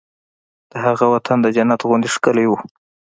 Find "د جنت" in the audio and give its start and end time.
1.41-1.81